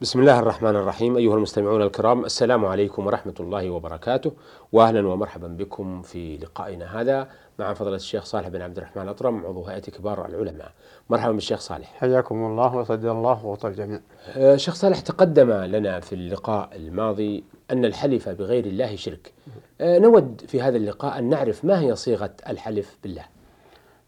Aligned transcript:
بسم 0.00 0.20
الله 0.20 0.38
الرحمن 0.38 0.76
الرحيم. 0.76 1.16
أيها 1.16 1.34
المستمعون 1.34 1.82
الكرام 1.82 2.24
السلام 2.24 2.66
عليكم 2.66 3.06
ورحمة 3.06 3.34
الله 3.40 3.70
وبركاته. 3.70 4.32
وأهلا 4.72 5.08
ومرحبا 5.08 5.46
بكم 5.48 6.02
في 6.02 6.36
لقائنا 6.36 7.00
هذا 7.00 7.28
مع 7.58 7.74
فضلة 7.74 7.96
الشيخ 7.96 8.24
صالح 8.24 8.48
بن 8.48 8.62
عبد 8.62 8.76
الرحمن 8.76 9.02
الأطرم 9.02 9.46
عضو 9.46 9.64
هيئة 9.64 9.80
كبار 9.80 10.26
العلماء. 10.26 10.72
مرحبا 11.10 11.32
بالشيخ 11.32 11.60
صالح. 11.60 11.94
حياكم 11.98 12.34
الله 12.34 12.76
وسدد 12.76 13.04
الله 13.04 13.46
وطال 13.46 13.70
الجميع 13.70 14.00
آه، 14.36 14.56
شيخ 14.56 14.74
صالح 14.74 15.00
تقدم 15.00 15.52
لنا 15.52 16.00
في 16.00 16.14
اللقاء 16.14 16.76
الماضي 16.76 17.44
أن 17.70 17.84
الحلف 17.84 18.28
بغير 18.28 18.64
الله 18.64 18.96
شرك. 18.96 19.32
آه، 19.80 19.98
نود 19.98 20.42
في 20.48 20.62
هذا 20.62 20.76
اللقاء 20.76 21.18
أن 21.18 21.28
نعرف 21.28 21.64
ما 21.64 21.80
هي 21.80 21.96
صيغة 21.96 22.30
الحلف 22.48 22.96
بالله. 23.02 23.24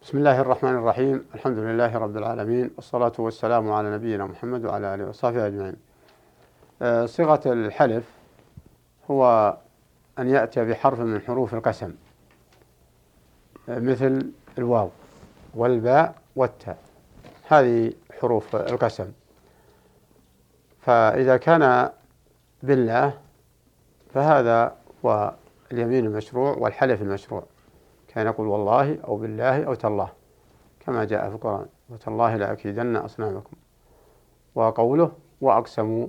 بسم 0.02 0.18
الله 0.18 0.40
الرحمن 0.40 0.70
الرحيم. 0.70 1.24
الحمد 1.34 1.58
لله 1.58 1.98
رب 1.98 2.16
العالمين 2.16 2.70
والصلاة 2.76 3.12
والسلام 3.18 3.72
على 3.72 3.94
نبينا 3.94 4.26
محمد 4.26 4.64
وعلى 4.64 4.94
آله 4.94 5.08
وصحبه 5.08 5.46
أجمعين. 5.46 5.76
آه، 6.82 7.06
صيغة 7.06 7.41
الحلف 7.46 8.05
هو 9.10 9.56
أن 10.18 10.28
يأتي 10.28 10.64
بحرف 10.64 11.00
من 11.00 11.20
حروف 11.20 11.55
القسم 11.55 11.94
آه، 13.68 13.78
مثل 13.78 14.30
الواو 14.58 14.91
والباء 15.55 16.14
والتاء 16.36 16.78
هذه 17.48 17.92
حروف 18.20 18.56
القسم. 18.56 19.12
فإذا 20.80 21.36
كان 21.36 21.91
بالله 22.62 23.19
فهذا 24.14 24.77
هو 25.05 25.34
اليمين 25.72 26.06
المشروع 26.06 26.56
والحلف 26.56 27.02
المشروع. 27.02 27.44
كان 28.14 28.27
يقول 28.27 28.46
والله 28.46 29.00
أو 29.00 29.16
بالله 29.16 29.64
أو 29.64 29.74
تالله 29.74 30.12
كما 30.80 31.05
جاء 31.05 31.28
في 31.28 31.34
القرآن 31.34 31.66
وتالله 31.88 32.36
لأكيدن 32.36 32.96
أصنامكم. 32.96 33.56
وقوله 34.55 35.12
وأقسموا 35.41 36.06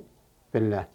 بالله. 0.54 0.88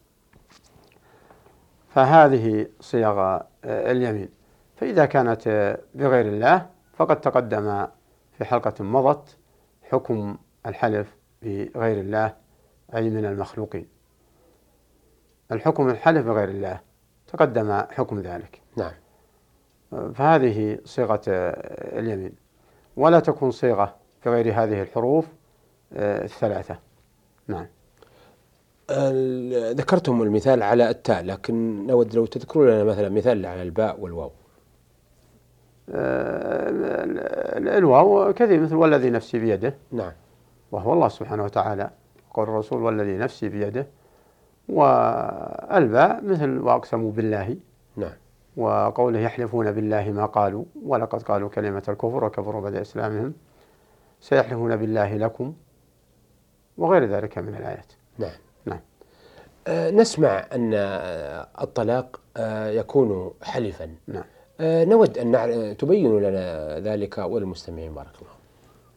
فهذه 1.89 2.69
صيغ 2.81 3.19
آه، 3.21 3.43
اليمين. 3.65 4.29
فإذا 4.77 5.07
كانت 5.07 5.47
آه، 5.47 5.79
بغير 5.95 6.27
الله 6.27 6.71
فقد 6.93 7.21
تقدم 7.21 7.87
في 8.33 8.45
حلقة 8.45 8.85
مضت 8.85 9.37
حكم 9.83 10.37
الحلف 10.67 11.17
بغير 11.43 12.01
الله 12.01 12.35
أي 12.95 13.11
من 13.11 13.25
المخلوقين. 13.25 13.89
الحكم 15.53 15.89
الحلف 15.89 16.27
بغير 16.27 16.49
الله 16.49 16.81
تقدم 17.27 17.73
حكم 17.73 18.21
ذلك. 18.21 18.63
نعم. 18.77 19.06
فهذه 20.15 20.79
صيغة 20.85 21.21
اليمين. 21.29 22.33
ولا 22.97 23.21
تكون 23.21 23.51
صيغة 23.51 23.95
في 24.21 24.31
غير 24.31 24.53
هذه 24.63 24.83
الحروف 24.83 25.27
آه، 25.93 26.25
الثلاثة. 26.25 26.79
نعم. 27.49 27.67
ذكرتم 29.75 30.23
المثال 30.23 30.63
على 30.63 30.91
التاء 30.91 31.25
لكن 31.25 31.87
نود 31.87 32.15
لو 32.15 32.27
تذكروا 32.27 32.67
لنا 32.67 32.85
مثلا 32.85 33.09
مثال 33.09 33.47
على 33.47 33.63
الباء 33.63 34.01
والواو. 34.01 34.31
آه، 35.91 36.69
ال- 36.71 37.19
ال- 37.59 37.69
الواو 37.69 38.33
كثير 38.33 38.61
مثل 38.61 38.75
والذي 38.75 39.11
نفسي 39.11 39.39
بيده. 39.39 39.75
نعم. 39.93 40.13
وهو 40.73 40.93
الله 40.93 41.09
سبحانه 41.09 41.45
وتعالى 41.45 41.91
قول 42.35 42.49
الرسول 42.49 42.83
والذي 42.83 43.17
نفسي 43.17 43.49
بيده. 43.49 43.87
والباء 44.69 46.25
مثل 46.25 46.59
وأقسموا 46.59 47.13
بالله. 47.13 47.57
نعم. 47.97 48.13
وقوله 48.57 49.21
يحلفون 49.21 49.73
بالله 49.73 50.13
ما 50.13 50.27
قالوا 50.27 50.65
ولقد 50.83 51.23
قالوا 51.23 51.49
كلمة 51.49 51.83
الكفر 51.89 52.25
وكفروا 52.25 52.61
بعد 52.61 52.75
إسلامهم 52.75 53.35
سيحلفون 54.21 54.77
بالله 54.77 55.17
لكم 55.17 55.55
وغير 56.79 57.05
ذلك 57.05 57.39
من 57.39 57.55
الآيات. 57.55 57.93
نعم. 58.19 58.31
نعم. 58.65 58.81
آه، 59.67 59.91
نسمع 59.91 60.47
أن 60.53 60.75
الطلاق 61.61 62.21
آه، 62.37 62.69
يكون 62.71 63.31
حلفا. 63.43 63.95
نعم. 64.07 64.25
آه، 64.61 64.85
نود 64.85 65.19
أن 65.19 65.77
تبينوا 65.77 66.21
لنا 66.21 66.79
ذلك 66.81 67.19
وللمستمعين 67.19 67.95
بارك 67.95 68.13
الله. 68.23 68.37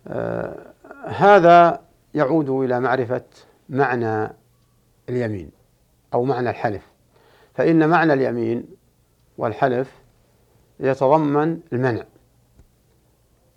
آه 0.07 0.73
هذا 1.05 1.81
يعود 2.13 2.49
إلى 2.49 2.79
معرفة 2.79 3.23
معنى 3.69 4.33
اليمين 5.09 5.51
أو 6.13 6.23
معنى 6.23 6.49
الحلف. 6.49 6.87
فإن 7.53 7.89
معنى 7.89 8.13
اليمين 8.13 8.65
والحلف 9.39 10.01
يتضمن 10.79 11.59
المنع 11.73 12.03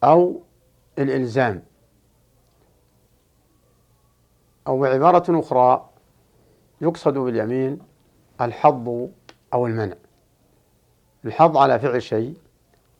أو 0.04 0.40
الإلزام. 0.98 1.62
أو 4.66 4.80
بعبارة 4.80 5.40
أخرى 5.40 5.90
يقصد 6.80 7.18
باليمين 7.18 7.78
الحظ 8.40 9.08
أو 9.54 9.66
المنع. 9.66 9.94
الحظ 11.24 11.56
على 11.56 11.78
فعل 11.78 12.02
شيء 12.02 12.36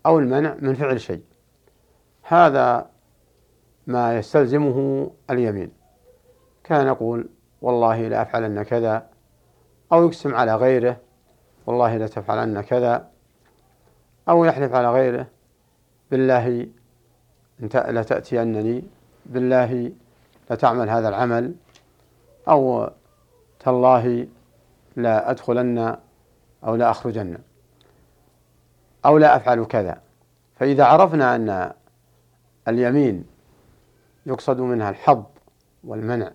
أو 0.06 0.19
المنع 0.19 0.56
من 0.60 0.75
فعل 0.75 1.00
شيء. 1.00 1.22
هذا 2.22 2.91
ما 3.87 4.19
يستلزمه 4.19 5.10
اليمين. 5.31 5.72
كان 6.64 6.87
يقول 6.87 7.28
والله 7.62 8.09
لأفعلن 8.09 8.62
كذا 8.62 9.06
أو 9.93 10.04
يقسم 10.06 10.34
على 10.34 10.56
غيره 10.56 10.97
والله 11.66 11.96
لتفعلن 11.96 12.60
كذا 12.60 13.08
أو 14.28 14.44
يحلف 14.44 14.74
على 14.74 14.92
غيره. 14.92 15.26
بالله 16.10 16.68
لتأتينني. 17.60 18.84
بالله 19.26 19.92
لتعمل 20.50 20.90
هذا 20.90 21.08
العمل. 21.08 21.54
أو 22.48 22.90
تالله 23.60 24.26
لا 24.96 25.30
أدخلن 25.30 25.96
أو 26.64 26.74
لا 26.74 26.90
أخرجن. 26.90 27.38
أو 29.04 29.18
لا 29.18 29.36
أفعل 29.36 29.64
كذا. 29.64 30.00
فإذا 30.56 30.84
عرفنا 30.84 31.36
أن 31.36 31.72
اليمين 32.68 33.24
يقصد 34.26 34.60
منها 34.60 34.90
الحظ 34.90 35.22
والمنع 35.84 36.30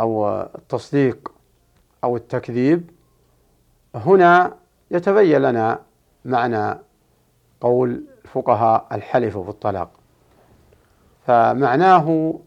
أو 0.00 0.30
التصديق 0.30 1.32
أو 2.04 2.16
التكذيب 2.16 2.90
هنا 3.94 4.56
يتبين 4.90 5.42
لنا 5.42 5.80
معنى 6.24 6.78
قول 7.60 8.04
الفقهاء 8.24 8.86
الحلف 8.92 9.38
بالطلاق. 9.38 9.90
فمعناه 11.26 12.38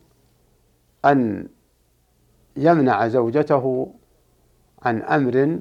أن 1.05 1.47
يمنع 2.55 3.07
زوجته 3.07 3.93
عن 4.81 5.01
أمر 5.01 5.59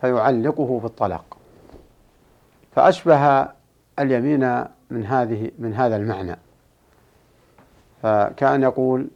فيعلقه 0.00 0.80
بالطلاق 0.80 1.36
فأشبه 2.72 3.48
اليمين 3.98 4.64
من 4.90 5.06
هذه 5.06 5.50
من 5.58 5.74
هذا 5.74 5.96
المعنى. 5.96 6.36
فكان 8.02 8.62
يقول 8.62 9.08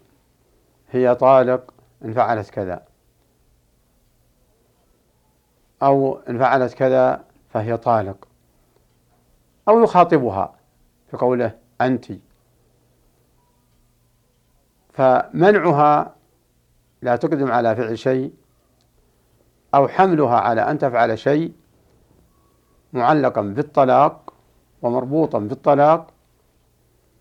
هي 0.91 1.15
طالق 1.15 1.75
إن 2.05 2.13
فعلت 2.13 2.51
كذا. 2.51 2.86
أو 5.83 6.19
إن 6.29 6.39
فعلت 6.39 6.75
كذا 6.75 7.25
فهي 7.49 7.77
طالق 7.77 8.29
أو 9.69 9.83
يخاطبها 9.83 10.55
بقوله 11.13 11.59
أنت. 11.81 12.13
فمنعها 14.93 16.15
لا 17.03 17.17
تقدم 17.17 17.53
على 17.53 17.77
فعل 17.77 17.99
شيء 17.99 18.35
أو 19.75 19.89
حملها 19.89 20.37
على 20.37 20.61
أن 20.61 20.79
تفعل 20.79 21.19
شيء 21.19 21.53
معلقا 22.93 23.41
بالطلاق 23.43 24.35
ومربوطا 24.83 25.39
بالطلاق 25.39 26.11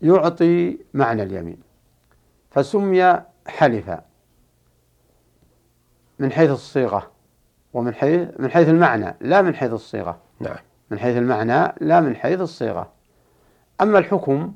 يعطي 0.02 0.78
معنى 0.94 1.22
اليمين. 1.22 1.62
فسمي 2.50 3.20
حلفا 3.46 4.04
من 6.18 6.32
حيث 6.32 6.50
الصيغة. 6.50 7.15
ومن 7.76 7.94
حيث 7.94 8.28
من 8.38 8.50
حيث 8.50 8.68
المعنى 8.68 9.14
لا 9.20 9.42
من 9.42 9.54
حيث 9.54 9.72
الصيغة. 9.72 10.18
نعم. 10.40 10.56
من 10.90 10.98
حيث 10.98 11.16
المعنى 11.16 11.74
لا 11.80 12.00
من 12.00 12.16
حيث 12.16 12.40
الصيغة. 12.40 12.92
أما 13.80 13.98
الحكم 13.98 14.54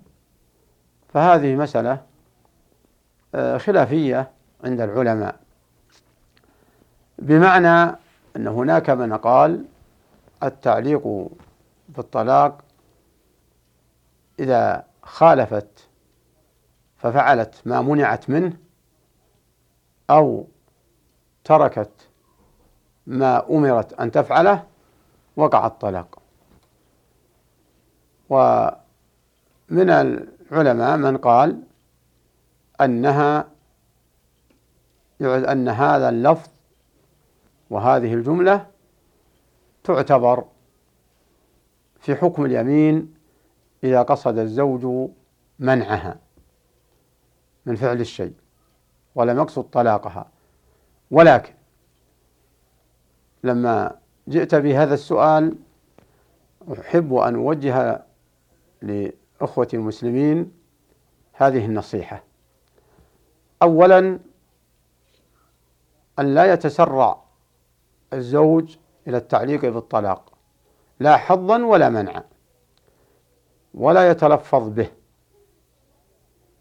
فهذه 1.09 1.57
مسألة 1.57 2.03
آه، 3.35 3.59
خلافية 3.59 4.31
عند 4.65 4.81
العلماء. 4.81 5.37
بمعنى 7.19 7.97
أن 8.37 8.47
هناك 8.47 8.91
من 8.91 9.13
قال 9.13 9.65
التعليق 10.43 11.29
بالطلاق 11.89 12.65
إذا 14.39 14.85
خالفت 15.03 15.89
ففعلت 16.97 17.63
ما 17.65 17.83
منعت 17.83 18.31
منه 18.31 18.57
أو 20.11 20.47
تركت 21.45 22.10
ما 23.07 23.51
أمرت 23.51 23.93
أن 23.93 24.11
تفعله 24.11 24.65
وقع 25.37 25.67
الطلاق. 25.67 26.19
ومن 28.31 29.91
العلماء 29.91 30.97
من 30.97 31.17
قال 31.17 31.63
أنها 32.81 33.49
أن 35.23 35.69
هذا 35.69 36.09
اللفظ 36.09 36.51
وهذه 37.71 38.15
الجملة 38.15 38.67
تعتبر 39.85 40.45
في 42.01 42.15
حكم 42.15 42.45
اليمين 42.45 43.15
إذا 43.85 44.03
قصد 44.03 44.39
الزوج 44.39 45.11
منعها 45.59 46.17
من 47.67 47.77
فعل 47.77 48.01
الشيء 48.01 48.35
ولم 49.15 49.39
يقصد 49.39 49.63
طلاقها. 49.63 50.27
ولكن 51.11 51.53
لما 53.45 53.97
جئت 54.29 54.55
بهذا 54.55 54.95
السؤال 54.95 55.57
أحب 56.81 57.15
أن 57.15 57.35
أوجه 57.35 58.05
لإخوتي 58.83 59.77
المسلمين 59.77 60.53
هذه 61.33 61.67
النصيحة. 61.67 62.25
أولا 63.63 64.19
أن 66.19 66.35
لا 66.35 66.53
يتسرع 66.53 67.23
الزوج 68.13 68.77
إلى 69.09 69.17
التعليق 69.17 69.65
بالطلاق 69.65 70.33
لا 71.01 71.17
حظا 71.17 71.65
ولا 71.65 71.89
منعا 71.89 72.23
ولا 73.75 74.11
يتلفظ 74.11 74.69
به. 74.69 74.91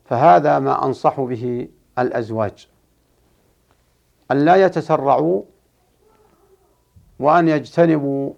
فهذا 0.05 0.59
ما 0.59 0.85
أنصح 0.85 1.21
به 1.21 1.69
الأزواج. 1.99 2.67
أن 4.31 4.45
لا 4.45 4.55
يتسرعوا 4.55 5.43
وأن 7.19 7.47
يجتنبوا 7.47 8.33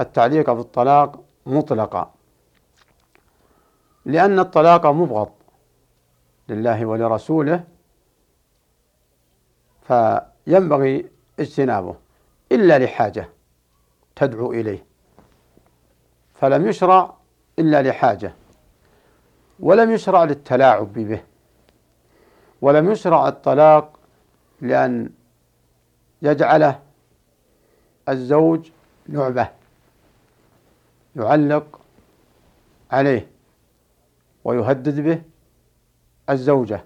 التعليق 0.00 0.52
بالطلاق 0.52 1.20
مطلقا. 1.46 2.14
لأن 4.04 4.38
الطلاق 4.38 4.86
مبغض 4.86 5.30
لله 6.48 6.86
ولرسوله 6.86 7.64
فينبغي 9.82 11.10
اجتنابه 11.40 11.96
إلا 12.52 12.78
لحاجة 12.78 13.28
تدعو 14.16 14.52
إليه. 14.52 14.84
فلم 16.34 16.68
يشرع 16.68 17.14
إلا 17.58 17.82
لحاجة 17.82 18.34
ولم 19.60 19.90
يشرع 19.90 20.24
للتلاعب 20.24 20.92
به 20.92 21.22
ولم 22.60 22.90
يشرع 22.90 23.28
الطلاق 23.28 23.98
لأن 24.60 25.10
يجعله 26.22 26.80
الزوج 28.08 28.70
لعبة 29.08 29.48
يعلق 31.16 31.80
عليه 32.90 33.30
ويهدد 34.44 35.00
به 35.00 35.22
الزوجة. 36.30 36.84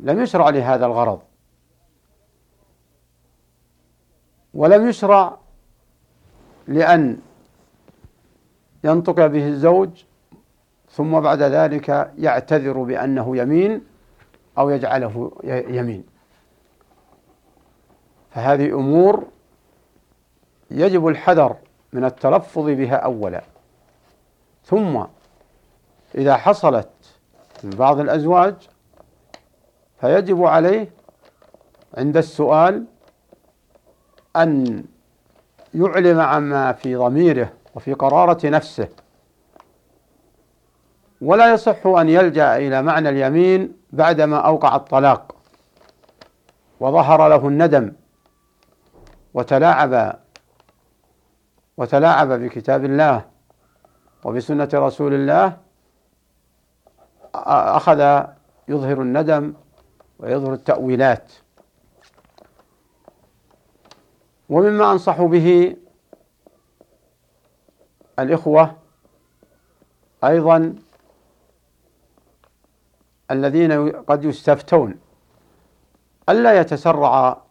لم 0.00 0.22
يشرع 0.22 0.48
لهذا 0.48 0.86
الغرض. 0.86 1.20
ولم 4.54 4.88
يشرع 4.88 5.38
لأن 6.68 7.18
ينطق 8.84 9.26
به 9.26 9.48
الزوج 9.48 10.04
ثم 10.90 11.20
بعد 11.20 11.42
ذلك 11.42 12.12
يعتذر 12.18 12.82
بأنه 12.82 13.36
يمين 13.36 13.84
أو 14.58 14.70
يجعله 14.70 15.32
يمين. 15.44 16.13
فهذه 18.34 18.66
أمور 18.66 19.24
يجب 20.70 21.06
الحذر 21.08 21.56
من 21.92 22.04
التلفظ 22.04 22.64
بها 22.64 22.96
أولا. 22.96 23.42
ثم 24.64 25.04
إذا 26.14 26.36
حصلت 26.36 26.88
من 27.64 27.70
بعض 27.70 28.00
الأزواج 28.00 28.54
فيجب 30.00 30.44
عليه 30.44 30.90
عند 31.98 32.16
السؤال 32.16 32.84
أن 34.36 34.84
يعلم 35.74 36.20
عما 36.20 36.72
في 36.72 36.96
ضميره 36.96 37.52
وفي 37.74 37.92
قرارة 37.92 38.46
نفسه. 38.48 38.88
ولا 41.20 41.52
يصح 41.52 41.86
أن 41.86 42.08
يلجأ 42.08 42.56
إلى 42.56 42.82
معنى 42.82 43.08
اليمين 43.08 43.76
بعدما 43.92 44.36
أوقع 44.36 44.76
الطلاق 44.76 45.34
وظهر 46.80 47.28
له 47.28 47.48
الندم 47.48 47.92
وتلاعب 49.34 50.18
وتلاعب 51.76 52.28
بكتاب 52.28 52.84
الله 52.84 53.24
وبسنة 54.24 54.68
رسول 54.74 55.14
الله 55.14 55.56
أخذ 57.34 58.24
يظهر 58.68 59.02
الندم 59.02 59.54
ويظهر 60.18 60.52
التأويلات. 60.52 61.32
ومما 64.48 64.92
أنصح 64.92 65.22
به 65.22 65.76
الإخوة 68.18 68.76
أيضا 70.24 70.74
الذين 73.30 73.90
قد 73.90 74.24
يستفتون 74.24 75.00
ألا 76.28 76.60
يتسرع 76.60 77.43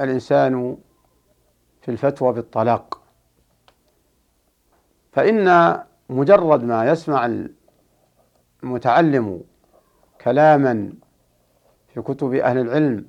الإنسان 0.00 0.76
في 1.82 1.90
الفتوى 1.90 2.32
بالطلاق. 2.32 3.02
فإن 5.12 5.78
مجرد 6.08 6.64
ما 6.64 6.90
يسمع 6.90 7.48
المتعلم 8.62 9.44
كلاما 10.20 10.92
في 11.88 12.02
كتب 12.02 12.34
أهل 12.34 12.58
العلم 12.58 13.06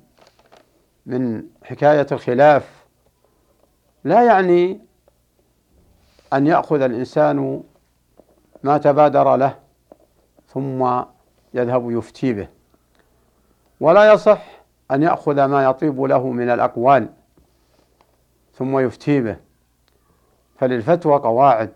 من 1.06 1.44
حكاية 1.64 2.06
الخلاف 2.12 2.84
لا 4.04 4.26
يعني 4.26 4.80
أن 6.32 6.46
يأخذ 6.46 6.80
الإنسان 6.80 7.62
ما 8.62 8.78
تبادر 8.78 9.36
له 9.36 9.58
ثم 10.46 11.02
يذهب 11.54 11.90
يفتي 11.90 12.32
به. 12.32 12.48
ولا 13.80 14.12
يصح 14.12 14.59
أن 14.90 15.02
يأخذ 15.02 15.44
ما 15.44 15.64
يطيب 15.64 16.02
له 16.02 16.30
من 16.30 16.50
الأقوال 16.50 17.08
ثم 18.54 18.78
يفتي 18.78 19.20
به. 19.20 19.36
فللفتوى 20.58 21.18
قواعد 21.18 21.72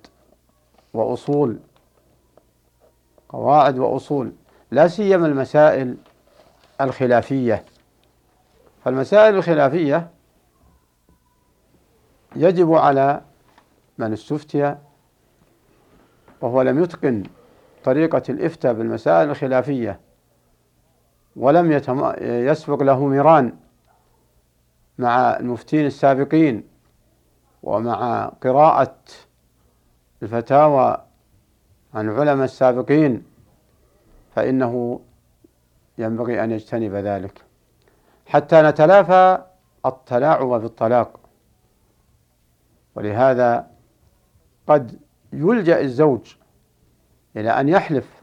وأصول 0.95 1.59
قواعد 3.29 3.79
وأصول 3.79 4.33
لا 4.71 4.89
سيما 4.89 5.27
المسائل 5.27 5.97
الخلافية. 6.81 7.65
فالمسائل 8.85 9.35
الخلافية 9.35 10.11
يجب 12.37 12.73
على 12.73 13.21
من 13.99 14.13
استفتي 14.13 14.77
وهو 16.41 16.63
لم 16.63 16.83
يتقن 16.83 17.23
طريقة 17.85 18.23
الإفتاء 18.29 18.73
بالمسائل 18.73 19.31
الخلافية 19.31 20.01
ولم 21.37 21.73
يتم... 21.73 22.13
يسبق 22.21 22.83
له 22.83 23.07
ميران 23.07 23.53
مع 24.99 25.37
المفتين 25.37 25.87
السابقين 25.87 26.65
ومع 27.63 28.29
قراءة 28.43 28.97
الفتاوى 30.23 31.05
عن 31.95 32.11
علماء 32.11 32.45
السابقين 32.45 33.25
فإنه 34.35 35.01
ينبغي 35.99 36.45
أن 36.45 36.51
يجتنب 36.51 36.95
ذلك. 36.95 37.43
حتى 38.27 38.63
نتلافى 38.63 39.43
التلاعب 39.87 40.49
بالطلاق. 40.49 41.21
ولهذا 42.95 43.67
قد 44.67 44.99
يلجأ 45.33 45.81
الزوج 45.81 46.35
إلى 47.37 47.51
أن 47.51 47.69
يحلف 47.69 48.23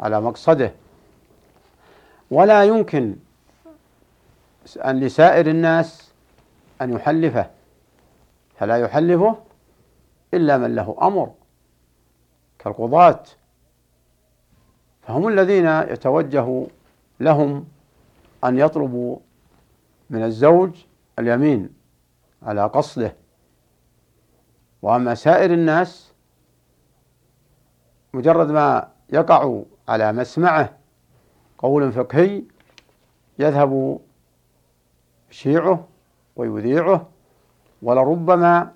على 0.00 0.20
مقصده 0.20 0.72
ولا 2.30 2.64
يمكن 2.64 3.16
أن 4.76 5.00
لسائر 5.00 5.46
الناس 5.46 6.12
أن 6.82 6.92
يحلفه 6.92 7.50
فلا 8.58 8.76
يحلفه 8.76 9.38
إلا 10.34 10.58
من 10.58 10.74
له 10.74 10.96
أمر 11.02 11.32
كالقضاة. 12.58 13.22
فهم 15.02 15.28
الذين 15.28 15.66
يتوجه 15.66 16.66
لهم 17.20 17.64
أن 18.44 18.58
يطلبوا 18.58 19.18
من 20.10 20.22
الزوج 20.22 20.84
اليمين 21.18 21.70
على 22.42 22.66
قصده. 22.66 23.14
وأما 24.82 25.14
سائر 25.14 25.52
الناس 25.52 26.12
مجرد 28.14 28.50
ما 28.50 28.88
يقع 29.12 29.62
على 29.88 30.12
مسمعه 30.12 30.83
قول 31.64 31.92
فقهي 31.92 32.42
يذهب 33.38 34.00
يشيعه 35.30 35.88
ويذيعه 36.36 37.08
ولربما 37.82 38.72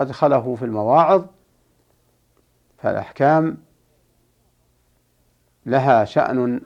أدخله 0.00 0.54
في 0.54 0.64
المواعظ 0.64 1.24
فالأحكام 2.78 3.56
لها 5.66 6.04
شأن 6.04 6.60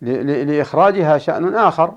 لإخراجها 0.00 1.18
شأن 1.18 1.54
آخر. 1.54 1.94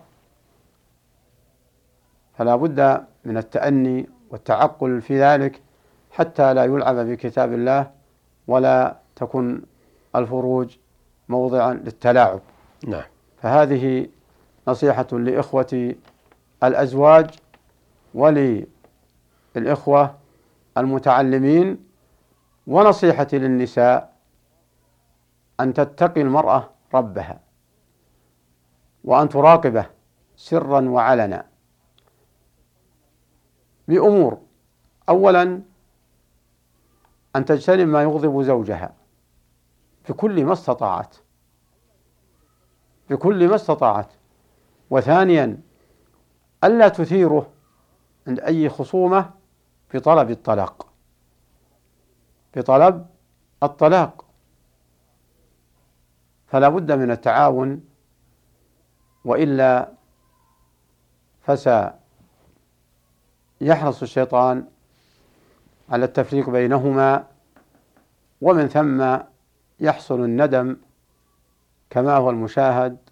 فلا 2.38 2.56
بد 2.56 3.06
من 3.26 3.38
التأني 3.38 4.10
والتعقل 4.30 5.02
في 5.02 5.22
ذلك 5.22 5.62
حتى 6.12 6.54
لا 6.54 6.66
يلعب 6.66 6.96
بكتاب 6.96 7.54
الله 7.54 7.92
ولا 8.48 8.96
تكن 9.16 9.62
الفروج 10.16 10.78
موضعا 11.30 11.74
للتلاعب. 11.74 12.40
نعم. 12.88 13.04
فهذه 13.38 14.08
نصيحة 14.68 15.08
لإخوة 15.12 15.96
الأزواج 16.64 17.30
وللإخوة 18.14 20.16
المتعلمين 20.78 21.86
ونصيحة 22.68 23.28
للنساء 23.34 24.14
أن 25.60 25.74
تتقي 25.74 26.22
المرأة 26.22 26.70
ربها 26.94 27.40
وأن 29.04 29.30
تراقبه 29.30 29.86
سرا 30.36 30.90
وعلنا 30.90 31.46
بأمور. 33.88 34.38
أولا 35.10 35.62
أن 37.36 37.46
تجتنب 37.46 37.88
ما 37.88 38.04
يغضب 38.04 38.42
زوجها 38.42 38.94
بكل 40.10 40.46
ما 40.46 40.54
استطاعت. 40.54 41.16
بكل 43.14 43.48
ما 43.48 43.56
استطاعت. 43.56 44.14
وثانيا 44.90 45.58
ألا 46.64 46.88
تثيره 46.88 47.50
عند 48.28 48.40
أي 48.40 48.70
خصومة 48.70 49.30
بطلب 49.94 50.32
الطلاق. 50.32 50.88
بطلب 52.56 53.06
الطلاق. 53.64 54.26
فلا 56.48 56.70
بد 56.70 56.92
من 56.92 57.12
التعاون 57.12 57.84
وإلا 59.26 59.92
فسيحرص 61.42 62.02
الشيطان 64.02 64.66
على 65.90 66.06
التفريق 66.06 66.50
بينهما 66.50 67.28
ومن 68.42 68.68
ثم 68.68 69.18
يحصل 69.80 70.24
الندم 70.24 70.78
كما 71.90 72.16
هو 72.16 72.30
المشاهد 72.30 73.03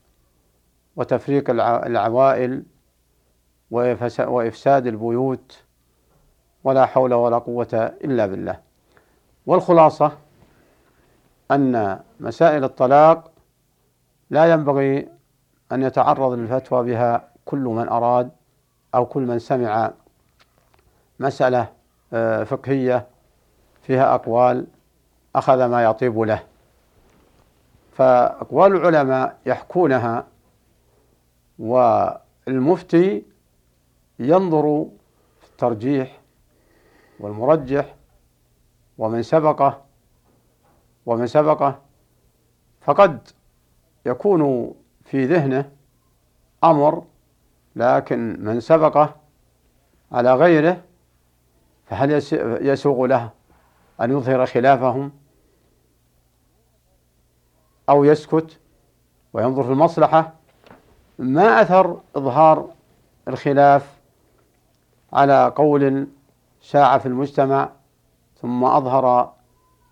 وتفريق 0.95 1.49
العوائل 1.85 2.63
وإفساد 4.19 4.87
البيوت 4.87 5.63
ولا 6.63 6.85
حول 6.85 7.13
ولا 7.13 7.37
قوة 7.37 7.93
إلا 8.03 8.25
بالله. 8.25 8.59
والخلاصة 9.45 10.11
أن 11.51 11.99
مسائل 12.19 12.63
الطلاق 12.63 13.31
لا 14.29 14.51
ينبغي 14.51 15.07
أن 15.71 15.83
يتعرض 15.83 16.31
للفتوى 16.33 16.83
بها 16.83 17.27
كل 17.45 17.57
من 17.59 17.89
أراد 17.89 18.29
أو 18.95 19.05
كل 19.05 19.21
من 19.21 19.39
سمع 19.39 19.91
مسألة 21.19 21.67
آه، 22.13 22.43
فقهية 22.43 23.07
فيها 23.83 24.15
أقوال 24.15 24.67
أخذ 25.35 25.65
ما 25.65 25.83
يطيب 25.83 26.19
له. 26.19 26.43
فأقوال 27.93 28.75
العلماء 28.75 29.37
يحكونها 29.45 30.25
والمفتي 31.61 33.23
ينظر 34.19 34.85
في 35.39 35.49
الترجيح 35.49 36.19
والمرجح 37.19 37.95
ومن 38.97 39.23
سبقه 39.23 39.81
ومن 41.05 41.27
سبقه 41.27 41.81
فقد 42.81 43.27
يكون 44.05 44.73
في 45.03 45.25
ذهنه 45.25 45.71
أمر 46.63 47.03
لكن 47.75 48.37
من 48.39 48.59
سبقه 48.59 49.15
على 50.11 50.35
غيره 50.35 50.83
فهل 51.85 52.11
يسوغ 52.67 53.05
له 53.05 53.29
أن 54.01 54.11
يظهر 54.11 54.45
خلافهم 54.45 55.11
أو 57.89 58.03
يسكت 58.03 58.59
وينظر 59.33 59.63
في 59.63 59.69
المصلحة؟ 59.69 60.40
ما 61.21 61.61
أثر 61.61 61.99
إظهار 62.15 62.69
الخلاف 63.27 63.99
على 65.13 65.53
قول 65.55 66.07
شاع 66.61 66.97
في 66.97 67.05
المجتمع 67.05 67.69
ثم 68.41 68.63
أظهر 68.63 69.33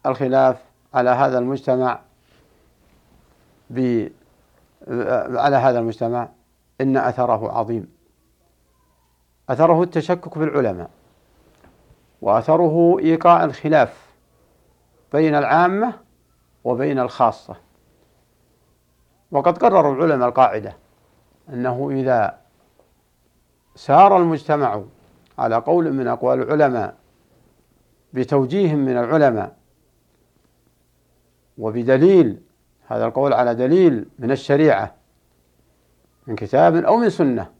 الخلاف 0.05 0.57
على 0.93 1.09
هذا 1.09 1.39
المجتمع 1.39 1.99
ب 3.69 4.07
على 5.31 5.55
هذا 5.55 5.79
المجتمع 5.79 6.29
إن 6.81 6.97
أثره 6.97 7.51
عظيم. 7.51 7.87
أثره 9.49 9.83
التشكك 9.83 10.33
في 10.33 10.43
العلماء 10.43 10.89
وأثره 12.21 12.99
إيقاع 12.99 13.43
الخلاف 13.43 14.09
بين 15.13 15.35
العامة 15.35 15.93
وبين 16.63 16.99
الخاصة. 16.99 17.55
وقد 19.31 19.57
قرر 19.57 19.93
العلماء 19.93 20.27
القاعدة 20.27 20.75
أنه 21.53 21.89
إذا 21.91 22.39
سار 23.75 24.17
المجتمع 24.17 24.83
على 25.37 25.55
قول 25.55 25.93
من 25.93 26.07
أقوال 26.07 26.41
العلماء 26.41 26.95
بتوجيه 28.13 28.75
من 28.75 28.97
العلماء 28.97 29.55
وبدليل 31.57 32.41
هذا 32.87 33.05
القول 33.05 33.33
على 33.33 33.55
دليل 33.55 34.05
من 34.19 34.31
الشريعة 34.31 34.95
من 36.27 36.35
كتاب 36.35 36.75
أو 36.75 36.97
من 36.97 37.09
سنة 37.09 37.51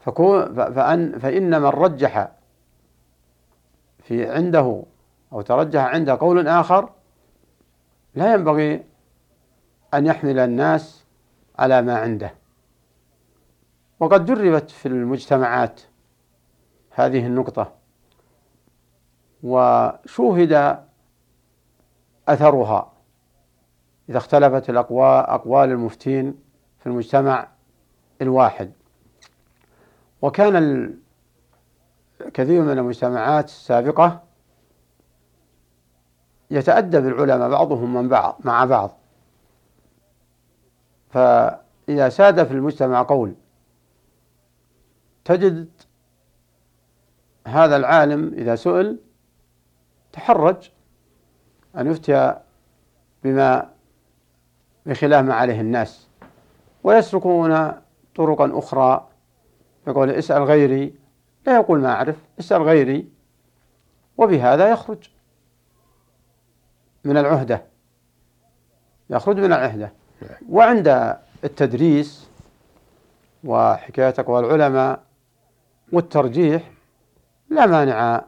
فأن 0.00 1.18
فإن 1.18 1.60
من 1.60 1.68
رجح 1.68 2.28
في 3.98 4.30
عنده 4.30 4.82
أو 5.32 5.40
ترجح 5.40 5.84
عنده 5.84 6.14
قول 6.14 6.48
آخر 6.48 6.90
لا 8.14 8.34
ينبغي 8.34 8.84
أن 9.94 10.06
يحمل 10.06 10.38
الناس 10.38 11.04
على 11.58 11.82
ما 11.82 11.98
عنده. 11.98 12.39
وقد 14.00 14.24
جربت 14.24 14.70
في 14.70 14.86
المجتمعات 14.86 15.80
هذه 16.90 17.26
النقطة 17.26 17.72
وشوهد 19.42 20.78
أثرها. 22.28 22.92
إذا 24.08 24.18
اختلفت 24.18 24.70
الأقوال 24.70 25.24
أقوال 25.24 25.70
المفتين 25.70 26.34
في 26.78 26.86
المجتمع 26.86 27.48
الواحد. 28.22 28.72
وكان 30.22 30.94
كثير 32.34 32.62
من 32.62 32.78
المجتمعات 32.78 33.44
السابقة 33.44 34.22
يتأدب 36.50 37.06
العلماء 37.06 37.50
بعضهم 37.50 37.94
من 37.94 38.08
بعض 38.08 38.36
مع 38.44 38.64
بعض. 38.64 38.90
فإذا 41.10 42.08
ساد 42.08 42.44
في 42.46 42.52
المجتمع 42.52 43.02
قول 43.02 43.34
تجد 45.30 45.68
هذا 47.46 47.76
العالم 47.76 48.34
إذا 48.34 48.54
سئل 48.56 48.98
تحرج 50.12 50.70
أن 51.76 51.90
يفتي 51.90 52.40
بما 53.24 53.70
بخلاف 54.86 55.24
ما 55.24 55.34
عليه 55.34 55.60
الناس 55.60 56.08
ويسلكون 56.84 57.72
طرقا 58.16 58.58
أخرى 58.58 59.08
يقول 59.86 60.10
اسأل 60.10 60.42
غيري 60.42 60.94
لا 61.46 61.56
يقول 61.56 61.80
ما 61.80 61.92
أعرف 61.92 62.16
اسأل 62.40 62.62
غيري 62.62 63.08
وبهذا 64.18 64.70
يخرج 64.70 65.10
من 67.04 67.16
العهدة 67.16 67.62
يخرج 69.10 69.36
من 69.36 69.52
العهدة. 69.52 69.92
وعند 70.48 71.16
التدريس 71.44 72.28
وحكاية 73.44 74.14
أقوال 74.18 74.44
العلماء 74.44 75.09
والترجيح 75.92 76.70
لا 77.50 77.66
مانع 77.66 78.24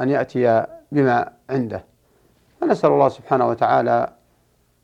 أن 0.00 0.10
يأتي 0.10 0.66
بما 0.92 1.32
عنده. 1.50 1.84
فنسأل 2.60 2.90
الله 2.90 3.08
سبحانه 3.08 3.48
وتعالى 3.48 4.12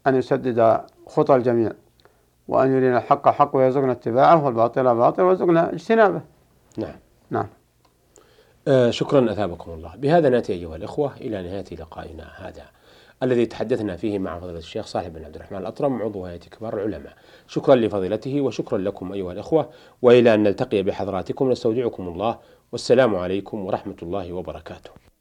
أن 0.07 0.17
يسدد 0.17 0.81
خطى 1.07 1.35
الجميع 1.35 1.73
وأن 2.49 2.73
يرينا 2.73 2.99
الحق 2.99 3.29
حق 3.29 3.57
ويرزقنا 3.57 3.93
اتباعه 3.93 4.45
والباطل 4.45 4.95
باطل 4.95 5.23
ويرزقنا 5.23 5.73
اجتنابه. 5.73 6.21
نعم. 6.79 6.95
نعم. 7.31 7.47
آه 8.69 8.91
شكرا 8.91 9.33
أثابكم 9.33 9.71
الله. 9.71 9.97
بهذا 9.97 10.29
نأتي 10.29 10.53
أيها 10.53 10.77
الإخوة 10.77 11.17
إلى 11.17 11.43
نهاية 11.43 11.65
لقائنا 11.79 12.31
هذا. 12.37 12.65
الذي 13.23 13.47
تحدثنا 13.47 13.97
فيه 13.97 14.19
مع 14.19 14.41
فضيلة 14.41 14.59
الشيخ 14.59 14.87
صالح 14.87 15.09
بن 15.09 15.25
عبد 15.25 15.35
الرحمن 15.35 15.59
الأطرم 15.59 16.03
عضو 16.03 16.25
هيئة 16.25 16.39
كبار 16.39 16.75
العلماء. 16.75 17.15
شكرا 17.49 17.75
لفضيلته 17.75 18.41
وشكرا 18.41 18.79
لكم 18.79 19.13
أيها 19.13 19.33
الإخوة 19.33 19.71
وإلى 20.03 20.35
أن 20.35 20.43
نلتقي 20.43 20.83
بحضراتكم 20.83 21.51
نستودعكم 21.51 22.09
الله 22.09 22.39
والسلام 22.73 23.17
عليكم 23.17 23.67
ورحمة 23.67 23.97
الله 24.03 24.33
وبركاته. 24.33 25.12